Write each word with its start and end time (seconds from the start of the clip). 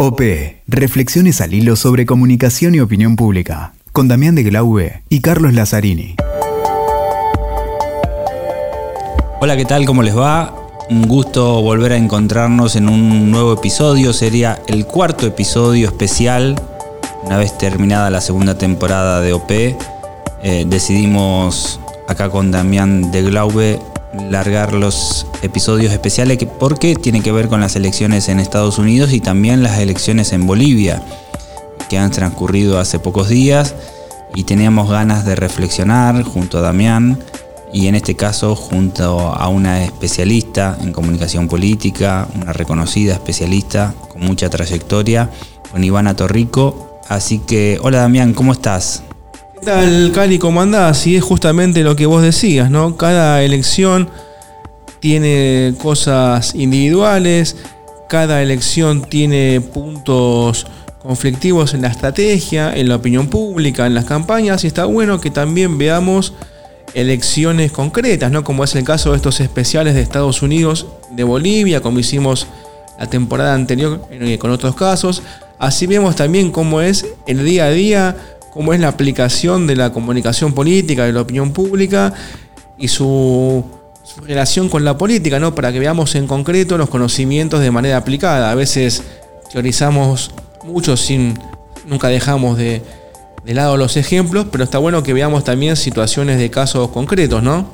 OP, 0.00 0.20
Reflexiones 0.68 1.40
al 1.40 1.54
hilo 1.54 1.74
sobre 1.74 2.06
comunicación 2.06 2.72
y 2.72 2.78
opinión 2.78 3.16
pública, 3.16 3.72
con 3.90 4.06
Damián 4.06 4.36
de 4.36 4.44
Glaube 4.44 5.02
y 5.08 5.20
Carlos 5.22 5.54
Lazzarini. 5.54 6.14
Hola, 9.40 9.56
¿qué 9.56 9.64
tal? 9.64 9.86
¿Cómo 9.86 10.04
les 10.04 10.16
va? 10.16 10.54
Un 10.88 11.08
gusto 11.08 11.60
volver 11.62 11.90
a 11.90 11.96
encontrarnos 11.96 12.76
en 12.76 12.88
un 12.88 13.32
nuevo 13.32 13.54
episodio. 13.54 14.12
Sería 14.12 14.62
el 14.68 14.86
cuarto 14.86 15.26
episodio 15.26 15.88
especial. 15.88 16.54
Una 17.24 17.36
vez 17.36 17.58
terminada 17.58 18.08
la 18.08 18.20
segunda 18.20 18.56
temporada 18.56 19.20
de 19.20 19.32
OP, 19.32 19.50
eh, 19.50 20.64
decidimos 20.68 21.80
acá 22.06 22.30
con 22.30 22.52
Damián 22.52 23.10
de 23.10 23.22
Glaube 23.22 23.80
largar 24.30 24.72
los 24.72 25.26
episodios 25.42 25.92
especiales 25.92 26.38
porque 26.58 26.94
tiene 26.94 27.22
que 27.22 27.32
ver 27.32 27.48
con 27.48 27.60
las 27.60 27.76
elecciones 27.76 28.28
en 28.28 28.40
Estados 28.40 28.78
Unidos 28.78 29.12
y 29.12 29.20
también 29.20 29.62
las 29.62 29.78
elecciones 29.78 30.32
en 30.32 30.46
Bolivia 30.46 31.02
que 31.88 31.98
han 31.98 32.10
transcurrido 32.10 32.78
hace 32.78 32.98
pocos 32.98 33.28
días 33.28 33.74
y 34.34 34.44
teníamos 34.44 34.90
ganas 34.90 35.24
de 35.24 35.34
reflexionar 35.34 36.22
junto 36.22 36.58
a 36.58 36.62
Damián 36.62 37.18
y 37.72 37.86
en 37.86 37.94
este 37.94 38.14
caso 38.14 38.56
junto 38.56 39.18
a 39.20 39.48
una 39.48 39.84
especialista 39.84 40.78
en 40.80 40.92
comunicación 40.92 41.48
política, 41.48 42.28
una 42.34 42.52
reconocida 42.52 43.14
especialista 43.14 43.94
con 44.08 44.22
mucha 44.22 44.48
trayectoria, 44.48 45.30
con 45.70 45.84
Ivana 45.84 46.16
Torrico. 46.16 47.00
Así 47.08 47.38
que, 47.40 47.78
hola 47.82 47.98
Damián, 47.98 48.32
¿cómo 48.32 48.52
estás? 48.52 49.02
¿Qué 49.60 49.66
tal, 49.66 50.12
Cali? 50.14 50.38
¿Cómo 50.38 50.60
andás? 50.60 51.06
Y 51.06 51.16
es 51.16 51.24
justamente 51.24 51.82
lo 51.82 51.96
que 51.96 52.06
vos 52.06 52.22
decías, 52.22 52.70
¿no? 52.70 52.96
Cada 52.96 53.42
elección 53.42 54.08
tiene 55.00 55.74
cosas 55.82 56.54
individuales, 56.54 57.56
cada 58.08 58.40
elección 58.40 59.02
tiene 59.02 59.60
puntos 59.60 60.66
conflictivos 61.00 61.74
en 61.74 61.82
la 61.82 61.88
estrategia, 61.88 62.72
en 62.72 62.88
la 62.88 62.96
opinión 62.96 63.28
pública, 63.28 63.86
en 63.86 63.94
las 63.94 64.04
campañas, 64.04 64.62
y 64.62 64.68
está 64.68 64.84
bueno 64.84 65.20
que 65.20 65.30
también 65.30 65.76
veamos 65.76 66.34
elecciones 66.94 67.72
concretas, 67.72 68.30
¿no? 68.30 68.44
Como 68.44 68.62
es 68.62 68.76
el 68.76 68.84
caso 68.84 69.10
de 69.10 69.16
estos 69.16 69.40
especiales 69.40 69.94
de 69.94 70.02
Estados 70.02 70.40
Unidos, 70.40 70.86
de 71.10 71.24
Bolivia, 71.24 71.80
como 71.80 71.98
hicimos 71.98 72.46
la 72.96 73.10
temporada 73.10 73.54
anterior 73.54 74.02
eh, 74.12 74.38
con 74.38 74.52
otros 74.52 74.76
casos. 74.76 75.22
Así 75.58 75.88
vemos 75.88 76.14
también 76.14 76.52
cómo 76.52 76.80
es 76.80 77.06
el 77.26 77.44
día 77.44 77.64
a 77.64 77.70
día 77.70 78.16
cómo 78.58 78.74
es 78.74 78.80
la 78.80 78.88
aplicación 78.88 79.68
de 79.68 79.76
la 79.76 79.92
comunicación 79.92 80.52
política, 80.52 81.04
de 81.04 81.12
la 81.12 81.20
opinión 81.20 81.52
pública 81.52 82.12
y 82.76 82.88
su, 82.88 83.64
relación 84.26 84.68
con 84.68 84.84
la 84.84 84.98
política, 84.98 85.38
¿no? 85.38 85.54
Para 85.54 85.72
que 85.72 85.78
veamos 85.78 86.16
en 86.16 86.26
concreto 86.26 86.76
los 86.76 86.88
conocimientos 86.88 87.60
de 87.60 87.70
manera 87.70 87.98
aplicada. 87.98 88.50
A 88.50 88.56
veces 88.56 89.04
teorizamos 89.52 90.32
mucho 90.64 90.96
sin. 90.96 91.38
nunca 91.86 92.08
dejamos 92.08 92.58
de, 92.58 92.82
de 93.44 93.54
lado 93.54 93.76
los 93.76 93.96
ejemplos, 93.96 94.48
pero 94.50 94.64
está 94.64 94.78
bueno 94.78 95.04
que 95.04 95.12
veamos 95.12 95.44
también 95.44 95.76
situaciones 95.76 96.40
de 96.40 96.50
casos 96.50 96.88
concretos, 96.88 97.40
¿no? 97.44 97.70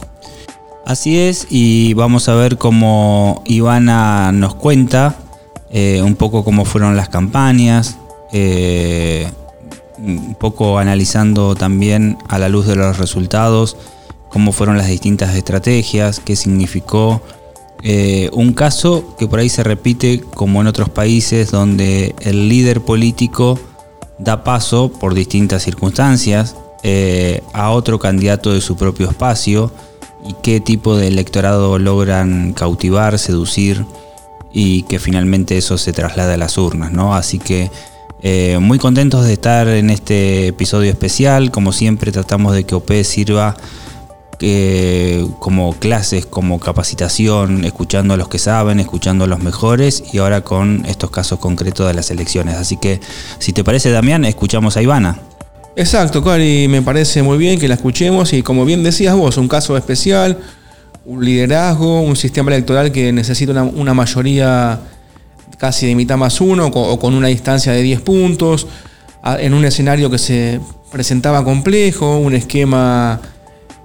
Así 0.85 1.19
es, 1.19 1.47
y 1.49 1.95
vamos 1.95 2.29
a 2.29 2.35
ver 2.35 2.59
cómo 2.59 3.43
Ivana 3.47 4.33
nos 4.33 4.55
cuenta 4.55 5.17
eh, 5.71 6.03
un 6.03 6.15
poco 6.15 6.45
cómo 6.45 6.67
fueron 6.67 6.95
las 6.95 7.09
campañas, 7.09 7.97
eh, 8.35 9.31
un 9.98 10.34
poco 10.34 10.78
analizando 10.78 11.55
también 11.55 12.19
a 12.28 12.39
la 12.39 12.48
luz 12.48 12.67
de 12.67 12.77
los 12.77 12.98
resultados 12.98 13.77
cómo 14.34 14.50
fueron 14.50 14.77
las 14.77 14.89
distintas 14.89 15.37
estrategias, 15.37 16.19
qué 16.19 16.34
significó. 16.34 17.23
Eh, 17.84 18.31
un 18.33 18.53
caso 18.53 19.15
que 19.17 19.28
por 19.28 19.39
ahí 19.39 19.48
se 19.48 19.62
repite 19.62 20.25
como 20.34 20.61
en 20.61 20.67
otros 20.67 20.89
países 20.89 21.53
donde 21.53 22.17
el 22.20 22.48
líder 22.48 22.81
político 22.81 23.61
da 24.19 24.42
paso 24.42 24.91
por 24.91 25.15
distintas 25.15 25.62
circunstancias 25.62 26.56
eh, 26.83 27.42
a 27.53 27.70
otro 27.70 28.00
candidato 28.00 28.53
de 28.53 28.61
su 28.61 28.77
propio 28.77 29.09
espacio 29.09 29.71
y 30.26 30.34
qué 30.43 30.59
tipo 30.59 30.97
de 30.97 31.06
electorado 31.06 31.78
logran 31.78 32.55
cautivar, 32.55 33.21
seducir 33.21 33.87
y 34.53 34.82
que 34.82 34.99
finalmente 34.99 35.56
eso 35.56 35.78
se 35.78 35.93
traslada 35.93 36.34
a 36.34 36.38
las 36.38 36.59
urnas, 36.59 36.91
¿no? 36.91 37.15
Así 37.15 37.38
que 37.38 37.71
eh, 38.27 38.59
muy 38.59 38.79
contentos 38.79 39.27
de 39.27 39.35
estar 39.35 39.69
en 39.69 39.91
este 39.91 40.47
episodio 40.47 40.91
especial. 40.91 41.51
Como 41.51 41.73
siempre 41.73 42.11
tratamos 42.11 42.55
de 42.55 42.65
que 42.65 42.75
OP 42.75 42.91
sirva 43.03 43.55
eh, 44.41 45.27
como 45.41 45.75
clases, 45.75 46.25
como 46.25 46.59
capacitación, 46.59 47.67
escuchando 47.67 48.15
a 48.15 48.17
los 48.17 48.29
que 48.29 48.39
saben, 48.39 48.81
escuchando 48.81 49.25
a 49.25 49.27
los 49.27 49.41
mejores 49.41 50.03
y 50.11 50.19
ahora 50.19 50.41
con 50.41 50.87
estos 50.87 51.11
casos 51.11 51.39
concretos 51.39 51.87
de 51.87 51.93
las 51.93 52.11
elecciones. 52.11 52.55
Así 52.55 52.79
que 52.79 52.99
si 53.41 53.53
te 53.53 53.62
parece 53.62 53.91
Damián, 53.91 54.25
escuchamos 54.25 54.79
a 54.79 54.83
Ivana. 54.83 55.19
Exacto, 55.77 56.25
Cari, 56.25 56.67
me 56.67 56.81
parece 56.81 57.23
muy 57.23 57.37
bien 57.37 57.61
que 57.61 57.69
la 57.69 57.75
escuchemos 57.75 58.33
y 58.33 58.43
como 58.43 58.65
bien 58.65 58.83
decías 58.83 59.15
vos, 59.15 59.37
un 59.37 59.49
caso 59.49 59.77
especial, 59.77 60.39
un 61.05 61.23
liderazgo, 61.23 62.01
un 62.01 62.17
sistema 62.17 62.51
electoral 62.53 62.91
que 62.91 63.12
necesita 63.12 63.53
una, 63.53 63.65
una 63.65 63.93
mayoría 63.93 64.81
casi 65.59 65.87
de 65.87 65.94
mitad 65.94 66.16
más 66.16 66.41
uno 66.41 66.66
o 66.66 66.98
con 66.98 67.15
una 67.15 67.28
distancia 67.28 67.72
de 67.72 67.82
10 67.82 68.00
puntos, 68.00 68.66
en 69.38 69.54
un 69.54 69.65
escenario 69.65 70.10
que 70.10 70.19
se 70.19 70.60
presentaba 70.91 71.42
complejo, 71.42 72.19
un 72.19 72.34
esquema 72.34 73.20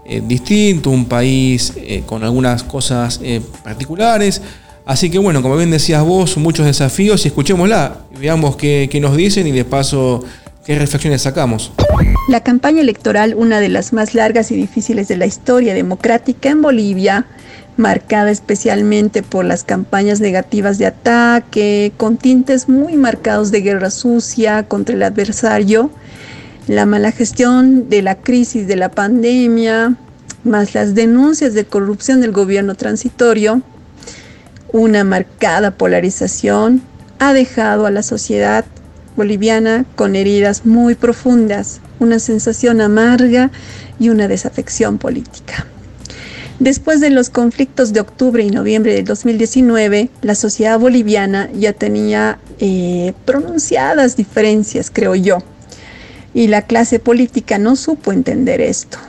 eh, 0.05 0.21
distinto, 0.25 0.89
un 0.89 1.05
país 1.05 1.73
eh, 1.77 2.03
con 2.05 2.23
algunas 2.23 2.63
cosas 2.63 3.19
eh, 3.23 3.41
particulares. 3.63 4.41
Así 4.85 5.09
que 5.09 5.17
bueno, 5.17 5.41
como 5.41 5.55
bien 5.55 5.71
decías 5.71 6.03
vos, 6.03 6.35
muchos 6.37 6.65
desafíos 6.65 7.23
y 7.25 7.27
escuchémosla, 7.29 7.97
veamos 8.19 8.55
qué, 8.55 8.89
qué 8.91 8.99
nos 8.99 9.15
dicen 9.15 9.47
y 9.47 9.51
de 9.51 9.65
paso 9.65 10.23
qué 10.69 10.77
reflexiones 10.77 11.23
sacamos. 11.23 11.71
La 12.27 12.43
campaña 12.43 12.81
electoral, 12.81 13.33
una 13.35 13.59
de 13.59 13.69
las 13.69 13.91
más 13.91 14.13
largas 14.13 14.51
y 14.51 14.55
difíciles 14.55 15.07
de 15.07 15.17
la 15.17 15.25
historia 15.25 15.73
democrática 15.73 16.49
en 16.49 16.61
Bolivia, 16.61 17.25
marcada 17.75 18.29
especialmente 18.29 19.23
por 19.23 19.45
las 19.45 19.63
campañas 19.63 20.19
negativas 20.21 20.77
de 20.77 20.85
ataque, 20.85 21.91
con 21.97 22.17
tintes 22.17 22.69
muy 22.69 22.97
marcados 22.97 23.49
de 23.49 23.61
guerra 23.61 23.89
sucia 23.89 24.61
contra 24.61 24.93
el 24.93 25.01
adversario, 25.01 25.89
la 26.67 26.85
mala 26.85 27.11
gestión 27.11 27.89
de 27.89 28.03
la 28.03 28.13
crisis 28.13 28.67
de 28.67 28.75
la 28.75 28.91
pandemia, 28.91 29.95
más 30.43 30.75
las 30.75 30.93
denuncias 30.93 31.55
de 31.55 31.65
corrupción 31.65 32.21
del 32.21 32.31
gobierno 32.31 32.75
transitorio, 32.75 33.63
una 34.71 35.03
marcada 35.03 35.71
polarización 35.71 36.83
ha 37.17 37.33
dejado 37.33 37.87
a 37.87 37.91
la 37.91 38.03
sociedad 38.03 38.65
boliviana 39.19 39.85
con 39.97 40.15
heridas 40.15 40.65
muy 40.65 40.95
profundas, 40.95 41.81
una 41.99 42.19
sensación 42.19 42.79
amarga 42.79 43.51
y 43.99 44.07
una 44.07 44.29
desafección 44.29 44.97
política. 44.97 45.65
Después 46.59 47.01
de 47.01 47.09
los 47.09 47.29
conflictos 47.29 47.91
de 47.91 47.99
octubre 47.99 48.41
y 48.41 48.49
noviembre 48.49 48.93
de 48.93 49.03
2019, 49.03 50.09
la 50.21 50.35
sociedad 50.35 50.79
boliviana 50.79 51.49
ya 51.53 51.73
tenía 51.73 52.39
eh, 52.59 53.11
pronunciadas 53.25 54.15
diferencias, 54.15 54.89
creo 54.89 55.15
yo, 55.15 55.39
y 56.33 56.47
la 56.47 56.61
clase 56.61 56.99
política 56.99 57.57
no 57.57 57.75
supo 57.75 58.13
entender 58.13 58.61
esto. 58.61 58.99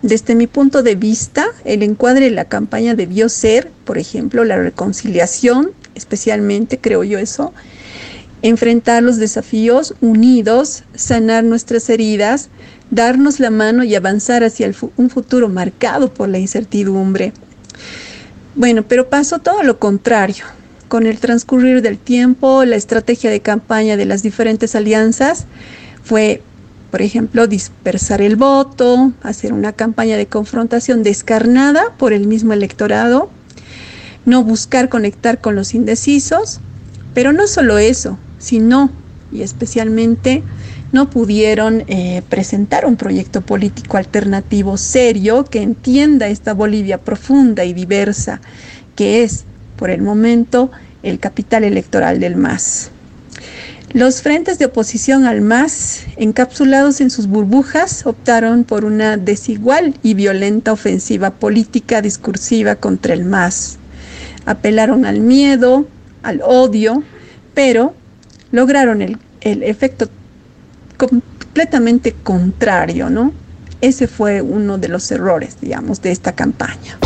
Desde 0.00 0.34
mi 0.34 0.46
punto 0.46 0.82
de 0.82 0.94
vista, 0.94 1.44
el 1.66 1.82
encuadre 1.82 2.26
de 2.26 2.30
la 2.30 2.46
campaña 2.46 2.94
debió 2.94 3.28
ser, 3.28 3.70
por 3.84 3.98
ejemplo, 3.98 4.44
la 4.44 4.56
reconciliación, 4.56 5.72
especialmente 5.94 6.78
creo 6.78 7.04
yo 7.04 7.18
eso, 7.18 7.52
enfrentar 8.42 9.02
los 9.02 9.16
desafíos 9.16 9.94
unidos, 10.00 10.84
sanar 10.94 11.44
nuestras 11.44 11.88
heridas, 11.90 12.48
darnos 12.90 13.40
la 13.40 13.50
mano 13.50 13.84
y 13.84 13.94
avanzar 13.94 14.44
hacia 14.44 14.70
un 14.96 15.10
futuro 15.10 15.48
marcado 15.48 16.12
por 16.12 16.28
la 16.28 16.38
incertidumbre. 16.38 17.32
Bueno, 18.54 18.82
pero 18.82 19.08
pasó 19.08 19.38
todo 19.38 19.62
lo 19.62 19.78
contrario. 19.78 20.44
Con 20.88 21.06
el 21.06 21.18
transcurrir 21.18 21.82
del 21.82 21.98
tiempo, 21.98 22.64
la 22.64 22.76
estrategia 22.76 23.30
de 23.30 23.40
campaña 23.40 23.96
de 23.96 24.06
las 24.06 24.22
diferentes 24.22 24.74
alianzas 24.74 25.44
fue, 26.02 26.40
por 26.90 27.02
ejemplo, 27.02 27.46
dispersar 27.46 28.22
el 28.22 28.36
voto, 28.36 29.12
hacer 29.22 29.52
una 29.52 29.72
campaña 29.74 30.16
de 30.16 30.26
confrontación 30.26 31.02
descarnada 31.02 31.92
por 31.98 32.14
el 32.14 32.26
mismo 32.26 32.54
electorado, 32.54 33.30
no 34.24 34.42
buscar 34.42 34.88
conectar 34.88 35.40
con 35.40 35.54
los 35.54 35.74
indecisos, 35.74 36.60
pero 37.12 37.34
no 37.34 37.46
solo 37.46 37.76
eso, 37.76 38.18
sino 38.38 38.90
y 39.30 39.42
especialmente 39.42 40.42
no 40.92 41.10
pudieron 41.10 41.84
eh, 41.86 42.22
presentar 42.28 42.86
un 42.86 42.96
proyecto 42.96 43.42
político 43.42 43.98
alternativo 43.98 44.76
serio 44.76 45.44
que 45.44 45.62
entienda 45.62 46.28
esta 46.28 46.54
Bolivia 46.54 46.98
profunda 46.98 47.64
y 47.64 47.74
diversa, 47.74 48.40
que 48.96 49.22
es, 49.22 49.44
por 49.76 49.90
el 49.90 50.00
momento, 50.00 50.70
el 51.02 51.18
capital 51.18 51.64
electoral 51.64 52.20
del 52.20 52.36
MAS. 52.36 52.90
Los 53.92 54.20
frentes 54.20 54.58
de 54.58 54.66
oposición 54.66 55.24
al 55.24 55.40
MAS, 55.40 56.04
encapsulados 56.16 57.00
en 57.00 57.08
sus 57.08 57.26
burbujas, 57.26 58.04
optaron 58.04 58.64
por 58.64 58.84
una 58.84 59.16
desigual 59.16 59.94
y 60.02 60.12
violenta 60.12 60.72
ofensiva 60.72 61.30
política 61.30 62.02
discursiva 62.02 62.76
contra 62.76 63.14
el 63.14 63.24
MAS. 63.24 63.78
Apelaron 64.44 65.06
al 65.06 65.20
miedo, 65.20 65.86
al 66.22 66.42
odio, 66.42 67.02
pero 67.54 67.94
lograron 68.50 69.02
el, 69.02 69.18
el 69.40 69.62
efecto 69.62 70.08
completamente 70.96 72.12
contrario, 72.12 73.10
¿no? 73.10 73.32
Ese 73.80 74.08
fue 74.08 74.42
uno 74.42 74.78
de 74.78 74.88
los 74.88 75.10
errores, 75.12 75.56
digamos, 75.60 76.02
de 76.02 76.10
esta 76.10 76.32
campaña. 76.32 76.98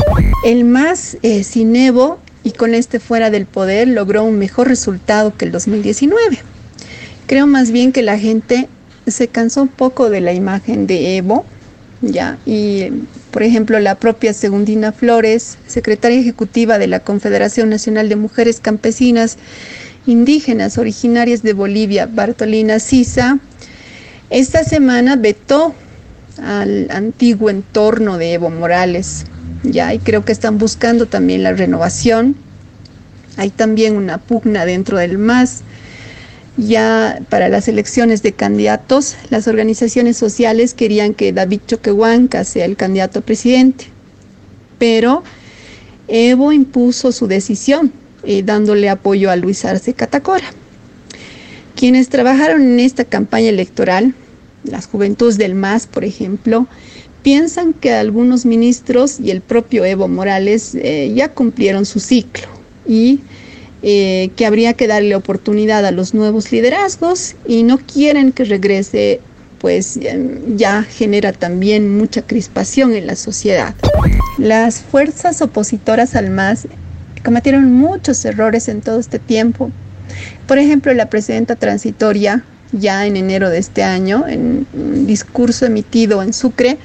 El 0.45 0.65
MAS 0.65 1.19
eh, 1.23 1.45
sin 1.45 1.77
Evo 1.77 2.19
y 2.43 2.53
con 2.53 2.75
este 2.75 2.99
fuera 2.99 3.31
del 3.31 3.47
poder 3.47 3.89
logró 3.89 4.25
un 4.25 4.39
mejor 4.39 4.69
resultado 4.69 5.37
que 5.37 5.45
el 5.45 5.53
2019. 5.53 6.39
Creo 7.27 7.47
más 7.47 7.71
bien 7.71 7.93
que 7.93 8.03
la 8.03 8.19
gente 8.19 8.69
se 9.07 9.29
cansó 9.29 9.63
un 9.63 9.69
poco 9.69 10.11
de 10.11 10.21
la 10.21 10.33
imagen 10.33 10.87
de 10.87 11.17
Evo, 11.17 11.45
ya, 12.01 12.39
y 12.47 12.89
por 13.31 13.43
ejemplo 13.43 13.79
la 13.79 13.95
propia 13.95 14.33
Segundina 14.33 14.93
Flores, 14.93 15.59
secretaria 15.67 16.19
ejecutiva 16.19 16.79
de 16.79 16.89
la 16.89 17.01
Confederación 17.01 17.69
Nacional 17.69 18.09
de 18.09 18.17
Mujeres 18.17 18.61
Campesinas 18.61 19.39
Indígenas 20.07 20.79
originarias 20.79 21.43
de 21.43 21.53
Bolivia, 21.53 22.07
Bartolina 22.07 22.79
Sisa, 22.79 23.39
esta 24.31 24.65
semana 24.65 25.17
vetó 25.17 25.75
al 26.43 26.91
antiguo 26.91 27.51
entorno 27.51 28.19
de 28.19 28.33
Evo 28.33 28.51
Morales, 28.51 29.27
ya, 29.63 29.95
y 29.95 29.99
creo 29.99 30.25
que 30.25 30.33
están 30.33 30.59
buscando 30.59 31.07
también 31.07 31.43
la 31.43 31.53
renovación. 31.53 32.35
Hay 33.37 33.51
también 33.51 33.97
una 33.97 34.19
pugna 34.19 34.65
dentro 34.65 34.99
del 34.99 35.19
MAS. 35.19 35.63
Ya 36.57 37.21
para 37.31 37.49
las 37.49 37.69
elecciones 37.69 38.23
de 38.23 38.33
candidatos, 38.33 39.17
las 39.31 39.49
organizaciones 39.49 40.17
sociales 40.17 40.75
querían 40.75 41.15
que 41.15 41.33
David 41.33 41.61
Choquehuanca 41.67 42.45
sea 42.45 42.67
el 42.67 42.77
candidato 42.77 43.21
a 43.21 43.23
presidente, 43.23 43.87
pero 44.79 45.23
Evo 46.09 46.53
impuso 46.53 47.13
su 47.13 47.27
decisión, 47.27 47.93
eh, 48.25 48.43
dándole 48.43 48.89
apoyo 48.89 49.31
a 49.31 49.37
Luis 49.37 49.65
Arce 49.65 49.95
Catacora. 49.95 50.53
Quienes 51.77 52.09
trabajaron 52.09 52.63
en 52.63 52.81
esta 52.81 53.05
campaña 53.05 53.49
electoral, 53.49 54.15
las 54.65 54.87
juventudes 54.87 55.39
del 55.39 55.55
MAS, 55.55 55.87
por 55.87 56.05
ejemplo, 56.05 56.67
piensan 57.23 57.73
que 57.73 57.93
algunos 57.93 58.45
ministros 58.45 59.19
y 59.21 59.31
el 59.31 59.41
propio 59.41 59.85
Evo 59.85 60.09
Morales 60.09 60.75
eh, 60.75 61.13
ya 61.15 61.29
cumplieron 61.29 61.87
su 61.87 62.01
ciclo 62.01 62.47
y 62.87 63.21
eh, 63.83 64.31
que 64.37 64.47
habría 64.47 64.75
que 64.75 64.87
darle 64.87 65.17
oportunidad 65.17 65.85
a 65.85 65.91
los 65.91 66.15
nuevos 66.15 66.53
liderazgos 66.53 67.35
y 67.47 67.65
no 67.65 67.79
quieren 67.79 68.33
que 68.33 68.45
regrese, 68.45 69.21
pues 69.59 69.99
ya 70.57 70.85
genera 70.85 71.33
también 71.33 71.97
mucha 71.97 72.23
crispación 72.23 72.95
en 72.95 73.07
la 73.07 73.17
sociedad. 73.17 73.75
Las 74.39 74.81
fuerzas 74.81 75.43
opositoras 75.43 76.15
al 76.15 76.31
MAS 76.31 76.69
cometieron 77.25 77.73
muchos 77.73 78.25
errores 78.25 78.69
en 78.69 78.81
todo 78.81 78.99
este 78.99 79.19
tiempo. 79.19 79.71
Por 80.47 80.59
ejemplo, 80.59 80.93
la 80.95 81.09
presidenta 81.09 81.57
transitoria, 81.57 82.45
ya 82.73 83.07
en 83.07 83.17
enero 83.17 83.51
de 83.51 83.59
este 83.59 83.83
año, 83.83 84.27
en 84.27 84.67
un 84.73 85.07
discurso 85.07 85.67
emitido 85.67 86.23
en 86.23 86.33
Sucre, 86.33 86.79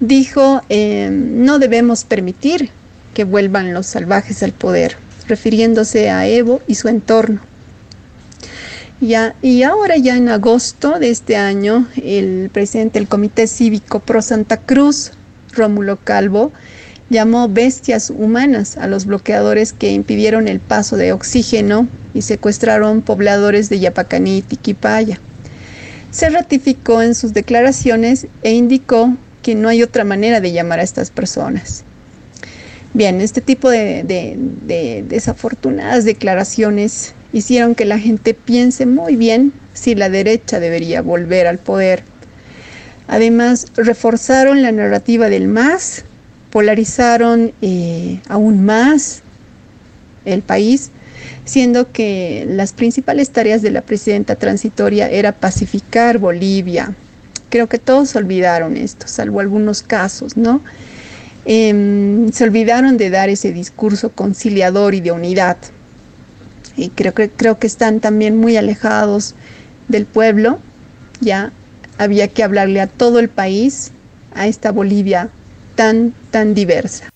dijo, 0.00 0.62
eh, 0.68 1.08
no 1.10 1.58
debemos 1.58 2.04
permitir 2.04 2.70
que 3.14 3.24
vuelvan 3.24 3.74
los 3.74 3.86
salvajes 3.86 4.42
al 4.42 4.52
poder, 4.52 4.96
refiriéndose 5.26 6.10
a 6.10 6.26
Evo 6.26 6.60
y 6.66 6.74
su 6.76 6.88
entorno. 6.88 7.40
Y 9.00 9.62
ahora 9.62 9.96
ya 9.96 10.16
en 10.16 10.28
agosto 10.28 10.98
de 10.98 11.10
este 11.10 11.36
año, 11.36 11.86
el 12.02 12.50
presidente 12.52 12.98
del 12.98 13.06
Comité 13.06 13.46
Cívico 13.46 14.00
Pro 14.00 14.22
Santa 14.22 14.56
Cruz, 14.56 15.12
Rómulo 15.52 15.98
Calvo, 16.02 16.52
llamó 17.10 17.48
bestias 17.48 18.10
humanas 18.10 18.76
a 18.76 18.86
los 18.86 19.06
bloqueadores 19.06 19.72
que 19.72 19.92
impidieron 19.92 20.48
el 20.48 20.60
paso 20.60 20.96
de 20.96 21.12
oxígeno 21.12 21.88
y 22.14 22.22
secuestraron 22.22 23.02
pobladores 23.02 23.68
de 23.68 23.80
Yapacaní 23.80 24.38
y 24.38 24.42
Tiquipaya. 24.42 25.20
Se 26.10 26.28
ratificó 26.30 27.02
en 27.02 27.14
sus 27.14 27.32
declaraciones 27.32 28.26
e 28.42 28.52
indicó 28.52 29.16
que 29.42 29.54
no 29.54 29.68
hay 29.68 29.82
otra 29.82 30.04
manera 30.04 30.40
de 30.40 30.52
llamar 30.52 30.80
a 30.80 30.82
estas 30.82 31.10
personas. 31.10 31.84
Bien, 32.94 33.20
este 33.20 33.40
tipo 33.40 33.70
de, 33.70 35.04
desafortunadas 35.06 36.04
declaraciones 36.04 37.14
hicieron 37.32 37.74
que 37.74 37.84
la 37.84 37.98
gente 37.98 38.34
piense 38.34 38.86
muy 38.86 39.16
bien 39.16 39.52
si 39.74 39.94
la 39.94 40.08
derecha 40.08 40.58
debería 40.58 41.02
volver 41.02 41.46
al 41.46 41.58
poder. 41.58 42.02
Además, 43.06 43.66
reforzaron 43.76 44.62
la 44.62 44.72
narrativa 44.72 45.28
del 45.28 45.48
más, 45.48 46.04
polarizaron 46.50 47.52
eh, 47.62 48.20
aún 48.28 48.64
más 48.64 49.22
el 50.24 50.42
país, 50.42 50.90
siendo 51.44 51.90
que 51.92 52.46
las 52.48 52.72
principales 52.72 53.30
tareas 53.30 53.62
de 53.62 53.70
la 53.70 53.82
presidenta 53.82 54.36
transitoria 54.36 55.08
era 55.10 55.32
pacificar 55.32 56.18
Bolivia, 56.18 56.94
Creo 57.50 57.66
que 57.66 57.78
todos 57.78 58.14
olvidaron 58.14 58.76
esto, 58.76 59.08
salvo 59.08 59.40
algunos 59.40 59.82
casos, 59.82 60.36
¿no? 60.36 60.60
Em, 61.46 62.30
se 62.30 62.44
olvidaron 62.44 62.98
de 62.98 63.08
dar 63.08 63.30
ese 63.30 63.52
discurso 63.52 64.10
conciliador 64.10 64.94
y 64.94 65.00
de 65.00 65.12
unidad. 65.12 65.56
Y 66.76 66.90
creo 66.90 67.14
que, 67.14 67.30
creo 67.30 67.58
que 67.58 67.66
están 67.66 68.00
también 68.00 68.36
muy 68.36 68.58
alejados 68.58 69.34
del 69.88 70.04
pueblo. 70.04 70.58
Ya 71.20 71.52
había 71.96 72.28
que 72.28 72.42
hablarle 72.42 72.82
a 72.82 72.86
todo 72.86 73.18
el 73.18 73.30
país, 73.30 73.92
a 74.34 74.46
esta 74.46 74.70
Bolivia 74.70 75.30
tan, 75.78 76.54
diversa. 76.54 77.08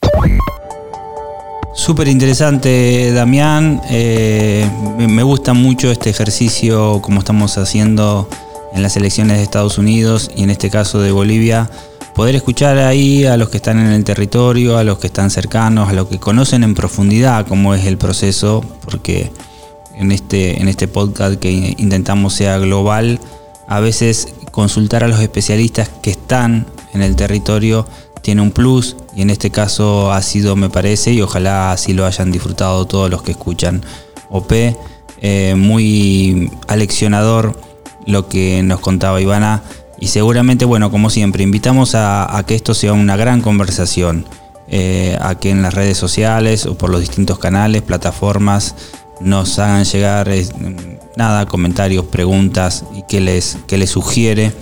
Súper 1.75 2.07
interesante, 2.07 3.13
Damián. 3.13 3.81
Eh, 3.91 4.71
me 4.99 5.25
gusta 5.25 5.53
mucho 5.53 5.91
este 5.91 6.11
ejercicio, 6.11 7.01
como 7.03 7.19
estamos 7.19 7.59
haciendo 7.59 8.29
en 8.73 8.83
las 8.83 8.97
elecciones 8.97 9.39
de 9.39 9.43
Estados 9.43 9.79
Unidos 9.79 10.31
y 10.37 10.45
en 10.45 10.51
este 10.51 10.71
caso 10.71 11.01
de 11.01 11.11
Bolivia, 11.11 11.69
poder 12.15 12.37
escuchar 12.37 12.79
ahí 12.79 13.25
a 13.25 13.37
los 13.37 13.49
que 13.49 13.57
están 13.57 13.81
en 13.81 13.93
el 13.93 14.05
territorio, 14.05 14.79
a 14.79 14.85
los 14.85 14.99
que 14.99 15.09
están 15.09 15.31
cercanos, 15.31 15.89
a 15.89 15.93
los 15.93 16.07
que 16.07 16.21
conocen 16.21 16.63
en 16.63 16.75
profundidad 16.75 17.49
cómo 17.49 17.75
es 17.75 17.85
el 17.87 17.99
proceso, 17.99 18.65
porque 18.85 19.33
en 19.97 20.13
este, 20.13 20.61
en 20.61 20.69
este 20.69 20.87
podcast 20.87 21.41
que 21.41 21.51
intentamos 21.51 22.35
sea 22.35 22.59
global, 22.59 23.19
a 23.67 23.81
veces 23.81 24.29
consultar 24.53 25.03
a 25.03 25.09
los 25.09 25.19
especialistas 25.19 25.89
que 26.01 26.11
están 26.13 26.67
en 26.95 27.03
el 27.03 27.17
territorio 27.17 27.87
tiene 28.23 28.41
un 28.41 28.53
plus 28.53 28.97
y 29.15 29.23
en 29.23 29.31
este 29.31 29.51
caso 29.51 30.13
ha 30.13 30.23
sido, 30.23 30.57
me 30.57 30.71
parece, 30.71 31.13
y 31.13 31.21
ojalá 31.21 31.73
así 31.73 31.93
lo 31.93 32.07
hayan 32.07 32.33
disfrutado 32.33 32.87
todos 32.87 33.11
los 33.11 33.23
que 33.23 33.33
escuchan 33.33 33.85
OP, 34.31 34.53
eh, 35.21 35.55
muy 35.57 36.51
aleccionador 36.69 37.59
lo 38.07 38.29
que 38.29 38.63
nos 38.63 38.81
contaba 38.81 39.21
Ivana. 39.21 39.63
Y 40.01 40.09
seguramente, 40.09 40.65
bueno, 40.65 40.91
como 40.91 41.11
siempre, 41.11 41.45
invitamos 41.45 41.95
a, 41.95 42.43
que 42.47 42.57
esto 42.57 42.75
sea 42.75 42.93
una 42.93 43.17
gran 43.17 43.41
conversación, 43.41 44.27
eh, 44.69 45.17
a 45.21 45.37
que 45.37 45.51
en 45.51 45.63
las 45.63 45.75
redes 45.75 45.97
sociales 45.97 46.67
o 46.67 46.77
por 46.77 46.91
los 46.91 47.01
distintos 47.01 47.39
canales, 47.39 47.83
plataformas, 47.83 48.75
nos 49.21 49.59
hagan 49.61 49.85
llegar 49.85 50.29
eh, 50.29 50.45
nada, 51.17 51.47
comentarios, 51.47 52.07
preguntas 52.07 52.85
y 52.93 53.03
que 53.03 53.21
les, 53.21 53.59
que 53.69 53.79
les 53.79 53.91
sugiere 53.91 54.53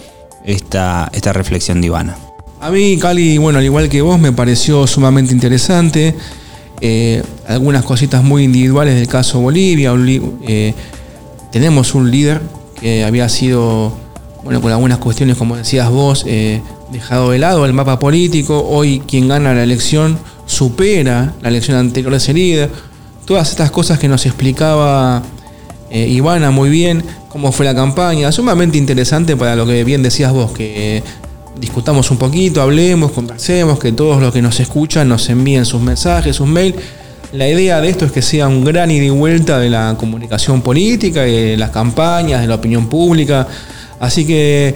esta, 0.44 1.08
esta 1.14 1.32
reflexión 1.32 1.80
de 1.80 1.86
Ivana. 1.86 2.16
A 2.62 2.70
mí, 2.70 2.98
Cali, 2.98 3.38
bueno, 3.38 3.58
al 3.58 3.64
igual 3.64 3.88
que 3.88 4.02
vos, 4.02 4.20
me 4.20 4.32
pareció 4.32 4.86
sumamente 4.86 5.32
interesante. 5.32 6.14
Eh, 6.82 7.22
algunas 7.48 7.84
cositas 7.84 8.22
muy 8.22 8.44
individuales 8.44 8.96
del 8.96 9.08
caso 9.08 9.40
Bolivia. 9.40 9.94
tenemos 11.50 11.94
un 11.94 12.10
líder 12.10 12.42
que 12.78 13.02
había 13.02 13.30
sido, 13.30 13.94
bueno, 14.44 14.60
con 14.60 14.70
algunas 14.72 14.98
cuestiones, 14.98 15.38
como 15.38 15.56
decías 15.56 15.88
vos, 15.88 16.24
eh, 16.26 16.60
dejado 16.92 17.30
de 17.30 17.38
lado 17.38 17.64
el 17.64 17.72
mapa 17.72 17.98
político. 17.98 18.62
Hoy 18.68 19.00
quien 19.06 19.26
gana 19.28 19.54
la 19.54 19.62
elección 19.62 20.18
supera 20.44 21.32
la 21.40 21.48
elección 21.48 21.78
anterior 21.78 22.10
de 22.10 22.18
ese 22.18 22.34
líder. 22.34 22.70
Todas 23.24 23.50
estas 23.50 23.70
cosas 23.70 23.98
que 23.98 24.06
nos 24.06 24.26
explicaba 24.26 25.22
eh, 25.90 26.06
Ivana 26.08 26.50
muy 26.50 26.68
bien, 26.68 27.02
cómo 27.30 27.52
fue 27.52 27.64
la 27.64 27.74
campaña, 27.74 28.30
sumamente 28.32 28.78
interesante 28.78 29.36
para 29.36 29.56
lo 29.56 29.66
que 29.66 29.82
bien 29.82 30.02
decías 30.02 30.32
vos, 30.32 30.52
que 30.52 31.02
discutamos 31.58 32.10
un 32.10 32.18
poquito, 32.18 32.62
hablemos, 32.62 33.12
conversemos, 33.12 33.78
que 33.78 33.92
todos 33.92 34.20
los 34.20 34.32
que 34.32 34.42
nos 34.42 34.60
escuchan 34.60 35.08
nos 35.08 35.28
envíen 35.28 35.64
sus 35.64 35.80
mensajes, 35.80 36.36
sus 36.36 36.46
mails 36.46 36.76
la 37.32 37.48
idea 37.48 37.80
de 37.80 37.88
esto 37.88 38.04
es 38.04 38.12
que 38.12 38.22
sea 38.22 38.48
un 38.48 38.64
gran 38.64 38.90
ida 38.90 39.04
y 39.04 39.10
vuelta 39.10 39.60
de 39.60 39.70
la 39.70 39.94
comunicación 39.96 40.62
política, 40.62 41.22
de 41.22 41.56
las 41.56 41.70
campañas, 41.70 42.40
de 42.40 42.48
la 42.48 42.56
opinión 42.56 42.88
pública. 42.88 43.46
Así 44.00 44.26
que, 44.26 44.74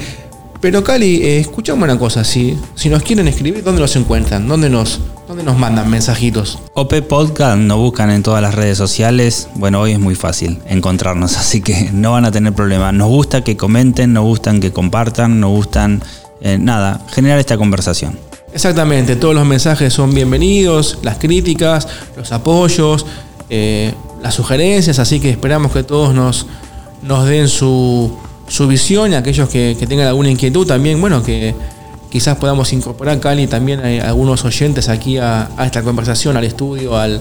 pero 0.61 0.85
Cali, 0.85 1.16
eh, 1.16 1.40
escuchamos 1.40 1.83
una 1.83 1.99
cosa, 1.99 2.23
si, 2.23 2.57
si 2.76 2.88
nos 2.88 3.02
quieren 3.02 3.26
escribir, 3.26 3.64
¿dónde 3.64 3.81
nos 3.81 3.97
encuentran? 3.97 4.47
¿Dónde 4.47 4.71
nos, 4.71 5.00
¿Dónde 5.26 5.43
nos 5.43 5.59
mandan 5.59 5.90
mensajitos? 5.90 6.61
OP 6.75 7.02
Podcast 7.02 7.59
nos 7.59 7.78
buscan 7.78 8.11
en 8.11 8.23
todas 8.23 8.40
las 8.40 8.54
redes 8.54 8.78
sociales. 8.78 9.49
Bueno, 9.57 9.81
hoy 9.81 9.93
es 9.93 9.99
muy 9.99 10.14
fácil 10.14 10.61
encontrarnos, 10.69 11.37
así 11.37 11.61
que 11.61 11.90
no 11.93 12.12
van 12.12 12.25
a 12.25 12.31
tener 12.31 12.52
problema. 12.52 12.93
Nos 12.93 13.09
gusta 13.09 13.43
que 13.43 13.57
comenten, 13.57 14.12
nos 14.12 14.25
gustan 14.25 14.61
que 14.61 14.71
compartan, 14.71 15.40
nos 15.40 15.50
gustan, 15.50 16.04
eh, 16.40 16.58
nada, 16.58 17.00
generar 17.10 17.38
esta 17.38 17.56
conversación. 17.56 18.18
Exactamente, 18.52 19.16
todos 19.16 19.34
los 19.34 19.44
mensajes 19.44 19.92
son 19.92 20.14
bienvenidos, 20.14 20.98
las 21.02 21.18
críticas, 21.18 21.88
los 22.16 22.30
apoyos, 22.30 23.04
eh, 23.50 23.92
las 24.22 24.34
sugerencias, 24.34 24.98
así 24.98 25.18
que 25.18 25.30
esperamos 25.30 25.72
que 25.72 25.82
todos 25.82 26.14
nos, 26.14 26.46
nos 27.02 27.26
den 27.26 27.48
su, 27.48 28.16
visión 28.68 29.12
y 29.12 29.14
aquellos 29.16 29.48
que, 29.48 29.76
tengan 29.88 30.06
alguna 30.06 30.30
inquietud 30.30 30.66
también, 30.66 31.00
bueno, 31.00 31.22
que 31.22 31.54
quizás 32.10 32.36
podamos 32.36 32.72
incorporar, 32.72 33.18
Cali, 33.18 33.48
también 33.48 33.80
a 33.80 34.08
algunos 34.08 34.44
oyentes 34.44 34.88
aquí 34.88 35.18
a, 35.18 35.50
esta 35.64 35.82
conversación, 35.82 36.36
al 36.36 36.44
estudio, 36.44 36.96
al, 36.96 37.20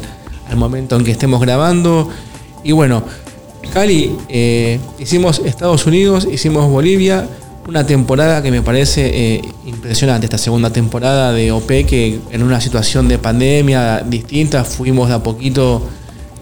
al 0.50 0.56
momento 0.56 0.96
en 0.96 1.04
que 1.04 1.12
estemos 1.12 1.42
grabando. 1.42 2.10
Y 2.64 2.74
bueno, 2.74 3.04
Cali, 3.74 4.16
eh, 4.30 4.80
hicimos 5.00 5.42
Estados 5.44 5.88
Unidos, 5.88 6.28
hicimos 6.32 6.70
Bolivia, 6.70 7.28
una 7.68 7.86
temporada 7.86 8.42
que 8.42 8.52
me 8.52 8.62
parece 8.62 9.36
eh, 9.36 9.42
impresionante, 9.66 10.26
esta 10.26 10.38
segunda 10.38 10.72
temporada 10.72 11.32
de 11.32 11.52
OP, 11.52 11.68
que 11.68 12.20
en 12.32 12.44
una 12.44 12.60
situación 12.62 13.08
de 13.08 13.18
pandemia 13.18 14.00
distinta 14.00 14.64
fuimos 14.64 15.10
de 15.10 15.16
a 15.16 15.24
poquito 15.24 15.88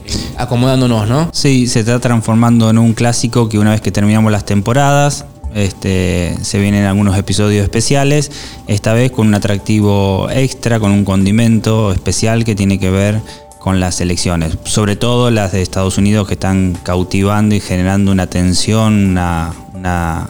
eh, 0.06 0.12
acomodándonos, 0.38 1.08
¿no? 1.08 1.30
Sí, 1.34 1.68
se 1.68 1.82
está 1.82 2.00
transformando 2.00 2.70
en 2.70 2.78
un 2.78 2.94
clásico 2.94 3.50
que 3.50 3.60
una 3.60 3.72
vez 3.72 3.82
que 3.82 3.92
terminamos 3.92 4.32
las 4.32 4.46
temporadas, 4.46 5.26
este, 5.54 6.36
se 6.42 6.60
vienen 6.60 6.86
algunos 6.86 7.18
episodios 7.18 7.64
especiales, 7.64 8.32
esta 8.68 8.94
vez 8.94 9.12
con 9.12 9.28
un 9.28 9.36
atractivo 9.36 10.30
extra, 10.32 10.80
con 10.80 10.92
un 10.92 11.04
condimento 11.04 11.92
especial 11.92 12.46
que 12.46 12.56
tiene 12.56 12.80
que 12.80 12.90
ver 12.90 13.22
con 13.60 13.80
las 13.80 14.02
elecciones, 14.02 14.58
sobre 14.64 14.96
todo 14.96 15.30
las 15.30 15.52
de 15.52 15.62
Estados 15.62 16.00
Unidos 16.00 16.28
que 16.28 16.34
están 16.34 16.76
cautivando 16.82 17.54
y 17.54 17.60
generando 17.60 18.12
una 18.12 18.26
tensión, 18.26 19.12
una, 19.12 20.30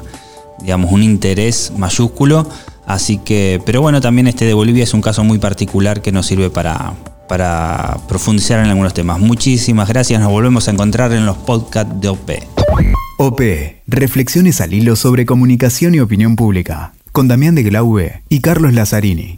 digamos, 0.61 0.91
un 0.91 1.03
interés 1.03 1.71
mayúsculo. 1.77 2.47
Así 2.85 3.17
que, 3.17 3.61
pero 3.65 3.81
bueno, 3.81 4.01
también 4.01 4.27
este 4.27 4.45
de 4.45 4.53
Bolivia 4.53 4.83
es 4.83 4.93
un 4.93 5.01
caso 5.01 5.23
muy 5.23 5.39
particular 5.39 6.01
que 6.01 6.11
nos 6.11 6.25
sirve 6.25 6.49
para, 6.49 6.93
para 7.27 7.97
profundizar 8.07 8.59
en 8.59 8.69
algunos 8.69 8.93
temas. 8.93 9.19
Muchísimas 9.19 9.87
gracias, 9.87 10.19
nos 10.19 10.31
volvemos 10.31 10.67
a 10.67 10.71
encontrar 10.71 11.13
en 11.13 11.25
los 11.25 11.37
podcasts 11.37 11.93
de 12.01 12.09
OP. 12.09 12.31
OP, 13.17 13.41
reflexiones 13.87 14.61
al 14.61 14.73
hilo 14.73 14.95
sobre 14.95 15.25
comunicación 15.25 15.93
y 15.93 15.99
opinión 15.99 16.35
pública, 16.35 16.93
con 17.11 17.27
Damián 17.27 17.55
de 17.55 17.63
Glaube 17.63 18.23
y 18.29 18.41
Carlos 18.41 18.73
Lazzarini. 18.73 19.35